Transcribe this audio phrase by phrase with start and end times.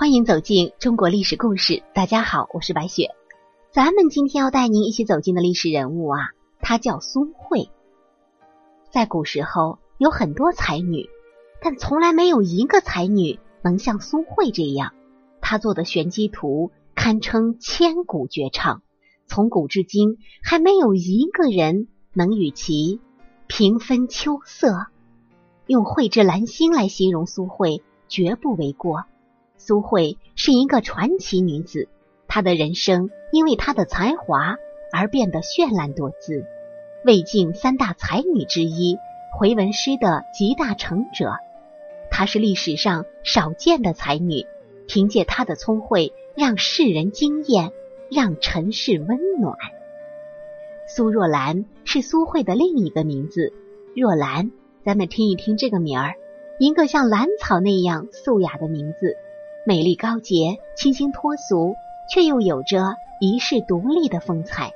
[0.00, 1.82] 欢迎走进中国历史故事。
[1.92, 3.16] 大家好，我是白雪。
[3.72, 6.20] 咱们今天要带您一起走进的历史人物啊，
[6.60, 7.68] 她叫苏慧。
[8.92, 11.08] 在古时候，有很多才女，
[11.60, 14.94] 但从来没有一个才女能像苏慧这样。
[15.40, 18.82] 她做的玄机图堪称千古绝唱，
[19.26, 23.00] 从古至今还没有一个人能与其
[23.48, 24.86] 平分秋色。
[25.66, 29.02] 用蕙质兰心来形容苏慧，绝不为过。
[29.58, 31.88] 苏慧是一个传奇女子，
[32.26, 34.56] 她的人生因为她的才华
[34.92, 36.46] 而变得绚烂多姿。
[37.04, 38.96] 魏晋三大才女之一，
[39.36, 41.32] 回文诗的集大成者，
[42.10, 44.46] 她是历史上少见的才女。
[44.86, 47.72] 凭借她的聪慧，让世人惊艳，
[48.10, 49.56] 让尘世温暖。
[50.86, 53.52] 苏若兰是苏慧的另一个名字。
[53.94, 54.50] 若兰，
[54.84, 56.14] 咱们听一听这个名儿，
[56.58, 59.16] 一个像兰草那样素雅的名字。
[59.68, 61.76] 美丽高洁、清新脱俗，
[62.10, 64.72] 却又有着一世独立的风采。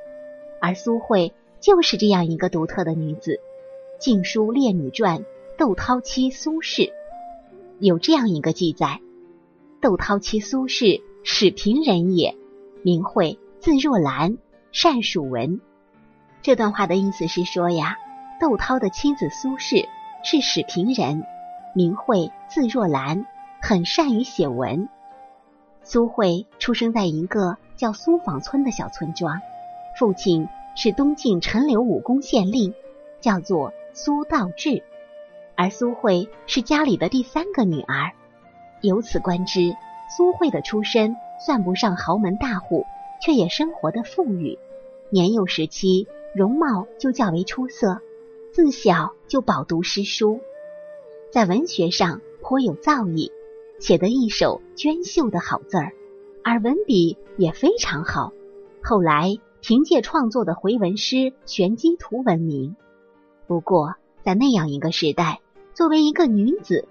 [0.61, 3.31] 而苏慧就是这样一个独特的女子。
[3.99, 5.21] 《晋书·列女传》
[5.57, 6.93] 窦涛妻苏氏
[7.79, 9.01] 有这样一个记载：
[9.81, 12.37] 窦涛妻苏氏，始平人也，
[12.83, 14.37] 名讳，字若兰，
[14.73, 15.63] 善属文。
[16.43, 17.97] 这段话的意思是说呀，
[18.39, 19.89] 窦涛的妻子苏氏
[20.23, 21.25] 是始平人，
[21.75, 23.25] 名讳，字若兰。
[23.65, 24.89] 很善于写文。
[25.85, 29.41] 苏慧出生在一个叫苏坊村的小村庄，
[29.97, 32.75] 父亲是东晋陈留武功县令，
[33.21, 34.83] 叫做苏道志，
[35.55, 38.11] 而苏慧是家里的第三个女儿。
[38.81, 39.77] 由此观之，
[40.17, 41.15] 苏慧的出身
[41.47, 42.85] 算不上豪门大户，
[43.21, 44.59] 却也生活的富裕。
[45.09, 48.01] 年幼时期，容貌就较为出色，
[48.53, 50.41] 自小就饱读诗书，
[51.31, 53.31] 在文学上颇有造诣。
[53.79, 55.93] 写得一手娟秀的好字儿，
[56.45, 58.33] 而文笔也非常好。
[58.83, 61.17] 后来凭借创作的回文诗
[61.47, 62.77] 《玄机图》闻名。
[63.47, 65.41] 不过在那样一个时代，
[65.75, 66.89] 作为一个女子，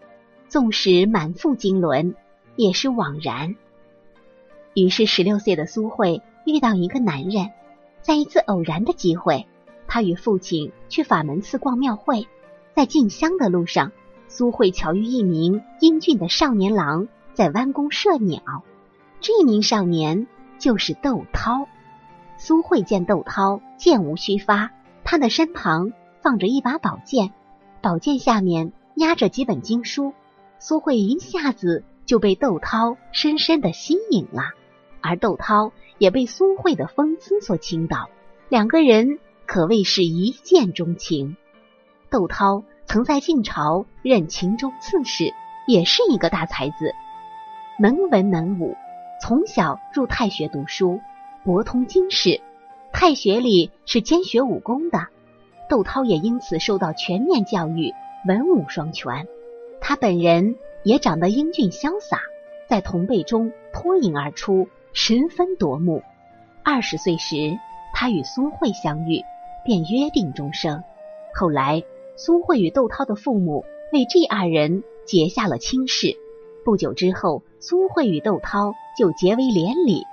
[0.47, 2.15] 纵使满腹经纶，
[2.55, 3.55] 也是枉然。
[4.73, 7.49] 于是，十六岁的苏慧遇到一个男人，
[8.01, 9.47] 在一次偶然的机会，
[9.87, 12.27] 她与父亲去法门寺逛庙会，
[12.73, 13.91] 在进香的路上。
[14.31, 18.63] 苏慧巧遇一名英俊的少年郎在弯弓射鸟，
[19.19, 20.25] 这名少年
[20.57, 21.67] 就是窦涛。
[22.37, 24.71] 苏慧见窦涛箭无虚发，
[25.03, 25.91] 他的身旁
[26.21, 27.33] 放着一把宝剑，
[27.81, 30.13] 宝剑下面压着几本经书。
[30.59, 34.43] 苏慧一下子就被窦涛深深的吸引了，
[35.01, 38.09] 而窦涛也被苏慧的风姿所倾倒，
[38.47, 41.35] 两个人可谓是一见钟情。
[42.09, 42.63] 窦涛。
[42.85, 45.33] 曾在晋朝任秦州刺史，
[45.65, 46.93] 也是一个大才子，
[47.79, 48.75] 能文能武，
[49.21, 50.99] 从小入太学读书，
[51.45, 52.41] 博通经史。
[52.91, 55.07] 太学里是兼学武功的，
[55.69, 57.93] 窦涛也因此受到全面教育，
[58.27, 59.25] 文武双全。
[59.79, 62.19] 他本人也长得英俊潇洒，
[62.67, 66.03] 在同辈中脱颖而出，十分夺目。
[66.61, 67.57] 二十岁时，
[67.93, 69.23] 他与苏慧相遇，
[69.63, 70.83] 便约定终生。
[71.33, 71.81] 后来。
[72.23, 76.17] 苏慧与窦涛的父母为这二人结下了亲事。
[76.63, 80.03] 不久之后，苏慧与窦涛就结为连理。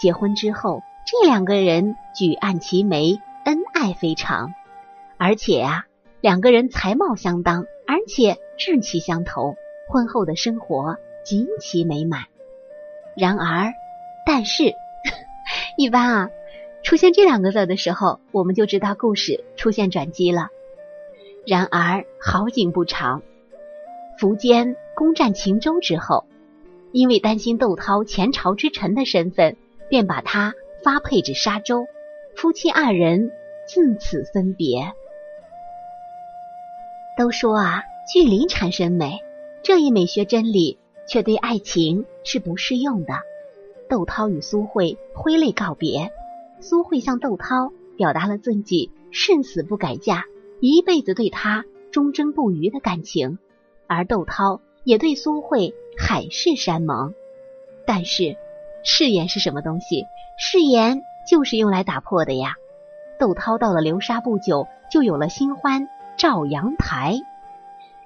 [0.00, 4.52] 结婚之后，这两个人举案齐眉，恩爱非常。
[5.16, 5.86] 而且啊，
[6.20, 9.54] 两个人才貌相当，而且志气相投，
[9.88, 12.24] 婚后的生活极其美满。
[13.16, 13.72] 然而，
[14.26, 14.74] 但是，
[15.78, 16.30] 一般啊，
[16.82, 20.48] 出现这两个字的时候，我们就知道故事出现转机了。
[21.48, 23.22] 然而好景不长，
[24.20, 26.26] 苻坚攻占秦州之后，
[26.92, 29.56] 因为担心窦涛前朝之臣的身份，
[29.88, 30.52] 便把他
[30.84, 31.86] 发配至沙州，
[32.36, 33.30] 夫妻二人
[33.66, 34.92] 自此分别。
[37.16, 37.82] 都说啊，
[38.12, 39.20] 距离产生美，
[39.62, 43.14] 这一美学真理却对爱情是不适用的。
[43.88, 46.12] 窦涛与苏慧挥泪告别，
[46.60, 50.26] 苏慧向窦涛表达了自己誓死不改嫁。
[50.60, 53.38] 一辈子对他忠贞不渝的感情，
[53.86, 57.14] 而窦涛也对苏慧海誓山盟。
[57.86, 58.36] 但是
[58.84, 60.04] 誓言是什么东西？
[60.38, 61.00] 誓言
[61.30, 62.54] 就是用来打破的呀。
[63.18, 67.20] 窦涛到了流沙不久，就有了新欢赵阳台。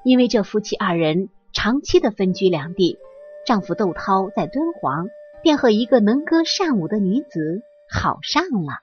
[0.04, 2.98] 因为这夫妻二人长期的分居两地，
[3.46, 5.08] 丈夫窦涛在敦煌
[5.42, 8.80] 便和一个能歌善舞的女子好上了。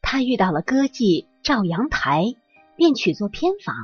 [0.00, 2.34] 他遇到了歌妓赵阳台。
[2.76, 3.74] 便娶做偏房。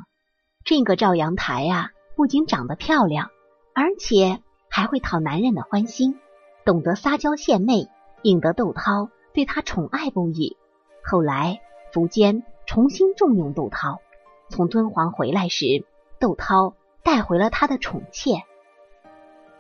[0.64, 3.31] 这个赵阳台呀，不仅长得漂亮，
[3.75, 6.19] 而且还会讨男人的欢心，
[6.64, 7.88] 懂得撒娇献媚，
[8.22, 10.56] 引得窦涛对她宠爱不已。
[11.02, 11.60] 后来
[11.92, 14.00] 苻坚重新重用窦涛，
[14.48, 15.84] 从敦煌回来时，
[16.19, 18.44] 窦涛带回了他的宠妾。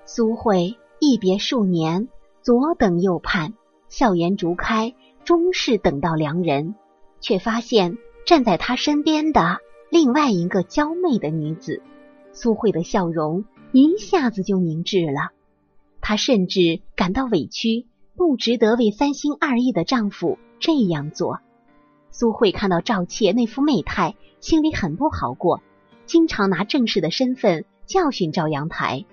[0.04, 2.08] 苏慧一别数年，
[2.42, 3.54] 左等右盼，
[3.88, 4.94] 笑颜逐开，
[5.24, 6.74] 终是等到良人，
[7.20, 7.96] 却发现
[8.30, 9.58] 站在他身边的
[9.90, 11.82] 另外一个娇媚的女子。
[12.32, 15.30] 苏慧的笑容一下子就凝滞了，
[16.00, 21.40] 她甚至感到委屈，不值得为三心二意的丈夫这样做。
[22.12, 25.60] 苏慧看到赵妾那副媚态，心里很不好过，
[26.06, 29.06] 经常拿正式的身份教训赵阳台。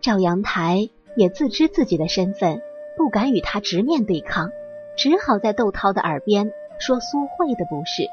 [0.00, 2.60] 赵阳台也自知自己的身份，
[2.96, 4.50] 不敢与他直面对抗，
[4.96, 6.50] 只好在窦涛的耳边
[6.80, 8.08] 说苏慧的不是，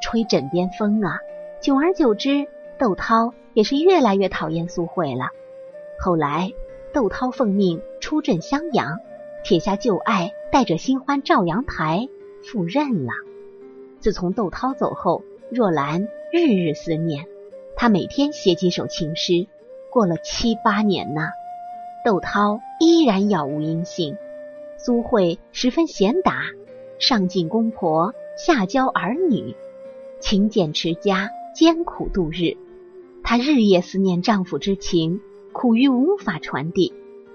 [0.00, 1.18] 吹枕边风啊。
[1.60, 2.46] 久而久之，
[2.78, 5.28] 窦涛也是越来越讨厌苏慧了。
[5.98, 6.52] 后来，
[6.92, 8.98] 窦涛奉命出镇襄阳，
[9.44, 12.08] 撇下旧爱，带着新欢赵阳台
[12.42, 13.12] 赴任了。
[13.98, 17.26] 自从窦涛走后，若兰日日思念
[17.76, 19.46] 他，每天写几首情诗。
[19.90, 21.28] 过了七八年呢，
[22.04, 24.16] 窦涛依然杳无音信。
[24.78, 26.44] 苏慧十分贤达，
[26.98, 29.54] 上进公婆，下教儿女，
[30.20, 32.56] 勤俭持家，艰苦度日。
[33.22, 35.20] 她日夜思念丈夫之情，
[35.52, 36.92] 苦于无法传递，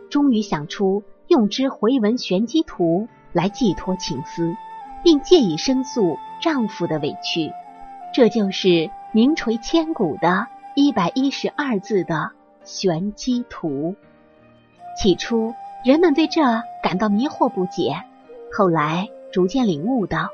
[0.10, 4.56] 终于想出用之回文玄机图来寄托情思，
[5.04, 7.52] 并借以申诉丈夫的委屈。
[8.14, 12.32] 这就是名垂千古的一百一十二字的
[12.64, 13.96] 玄机图。
[14.98, 15.54] 起初，
[15.84, 16.42] 人们对这
[16.82, 18.04] 感到迷惑不解，
[18.54, 20.30] 后来逐渐领悟到，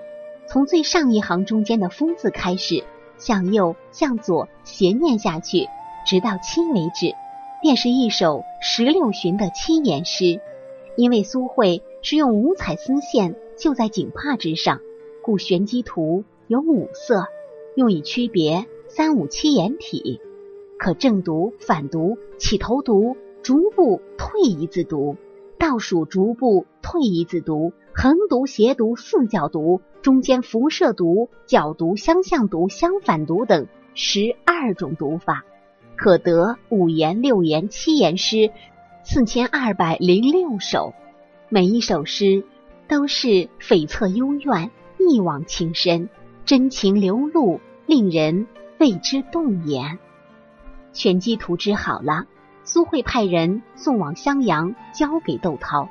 [0.52, 2.84] 从最上一行中间的“风”字开始。
[3.18, 5.68] 向右、向左斜念下去，
[6.06, 7.14] 直到七为止，
[7.62, 10.42] 便是一首十六旬的七言诗。
[10.98, 14.82] 因为苏慧是用五彩丝线绣在锦帕之上，
[15.24, 17.28] 故玄机图有五色，
[17.76, 20.20] 用以区别三五七言体。
[20.78, 25.16] 可正读、反读、起头读、逐步退一字读、
[25.60, 27.72] 倒数逐步退一字读。
[27.94, 35.44] 横读、斜读、四角读、中间辐射读、角读、相向读、相反读等十二种读法，
[35.96, 38.52] 可得五言、六言、七言诗
[39.04, 40.94] 四千二百零六首。
[41.50, 42.44] 每一首诗
[42.88, 46.10] 都是悱恻幽怨、一往情深、
[46.46, 48.48] 真情流露，令人
[48.80, 50.00] 为之动言。
[50.94, 52.26] 玄机图织好了，
[52.64, 55.88] 苏慧派人送往襄阳，交给窦涛。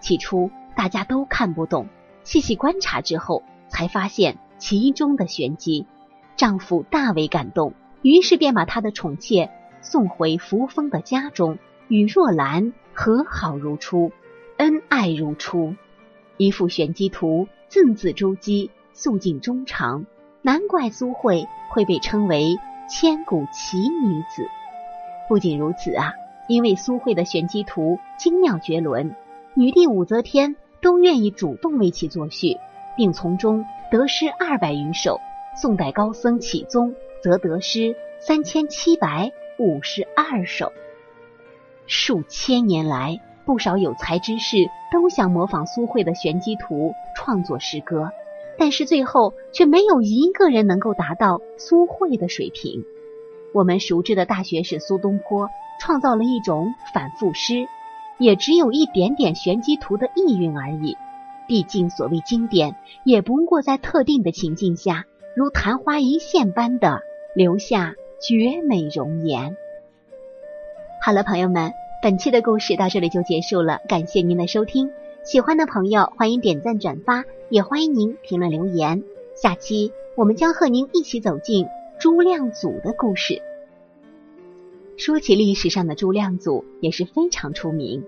[0.00, 0.50] 起初。
[0.76, 1.86] 大家都看不懂，
[2.24, 5.86] 细细观察之后，才发现其中的玄机。
[6.36, 9.50] 丈夫大为感动，于是便把他的宠妾
[9.80, 14.10] 送回扶风的家中，与若兰和好如初，
[14.56, 15.76] 恩爱如初。
[16.36, 20.06] 一幅玄机图，字字珠玑，素尽衷肠，
[20.42, 22.58] 难怪苏慧会被称为
[22.90, 24.48] 千古奇女子。
[25.28, 26.14] 不仅如此啊，
[26.48, 29.14] 因为苏慧的玄机图精妙绝伦，
[29.54, 30.56] 女帝武则天。
[30.84, 32.58] 都愿意主动为其作序，
[32.94, 35.18] 并从中得诗二百余首。
[35.56, 40.72] 宋代高僧启宗则得诗三千七百五十二首。
[41.86, 44.58] 数千年来，不少有才之士
[44.92, 48.10] 都想模仿苏慧的玄机图创作诗歌，
[48.58, 52.84] 但是最后却没有一个人能够达到苏慧的水平。
[53.54, 55.48] 我们熟知的大学士苏东坡
[55.80, 57.68] 创造了一种反复诗。
[58.18, 60.96] 也只有一点点玄机图的意蕴而已。
[61.46, 65.04] 毕竟所谓经典，也不过在特定的情境下，
[65.36, 67.00] 如昙花一现般的
[67.34, 69.56] 留下绝美容颜。
[71.02, 74.90] 好了，朋友们，本期的故事到这里就结束了，感谢您的收听。
[75.22, 79.02] 喜欢的朋友欢迎点赞转发，也欢迎您评论留言。
[79.34, 81.66] 下期我们将和您一起走进
[81.98, 83.42] 朱亮祖的故事。
[84.96, 88.04] 说起历史上的朱亮祖也是非常出名。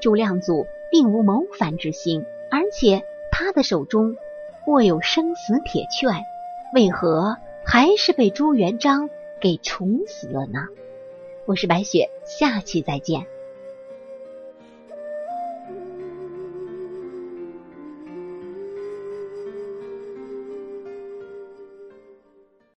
[0.00, 4.16] 朱亮祖并无谋反之心，而且他的手中
[4.66, 6.22] 握有生死铁券，
[6.74, 9.08] 为何还是被朱元璋
[9.40, 10.68] 给处死了呢？
[11.44, 13.26] 我是白雪，下期再见。